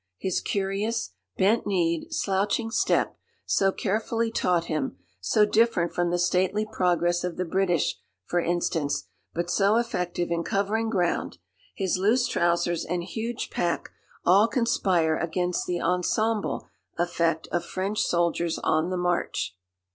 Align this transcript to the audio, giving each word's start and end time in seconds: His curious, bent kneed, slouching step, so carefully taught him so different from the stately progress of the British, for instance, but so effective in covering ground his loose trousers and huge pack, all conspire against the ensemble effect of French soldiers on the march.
His 0.17 0.41
curious, 0.41 1.11
bent 1.37 1.67
kneed, 1.67 2.11
slouching 2.11 2.71
step, 2.71 3.19
so 3.45 3.71
carefully 3.71 4.31
taught 4.31 4.65
him 4.65 4.97
so 5.19 5.45
different 5.45 5.93
from 5.93 6.09
the 6.09 6.17
stately 6.17 6.65
progress 6.65 7.23
of 7.23 7.37
the 7.37 7.45
British, 7.45 7.99
for 8.25 8.39
instance, 8.39 9.03
but 9.35 9.51
so 9.51 9.75
effective 9.75 10.31
in 10.31 10.43
covering 10.43 10.89
ground 10.89 11.37
his 11.75 11.99
loose 11.99 12.25
trousers 12.27 12.83
and 12.83 13.03
huge 13.03 13.51
pack, 13.51 13.89
all 14.25 14.47
conspire 14.47 15.15
against 15.17 15.67
the 15.67 15.79
ensemble 15.79 16.67
effect 16.97 17.47
of 17.51 17.63
French 17.63 18.01
soldiers 18.01 18.57
on 18.57 18.89
the 18.89 18.97
march. 18.97 19.55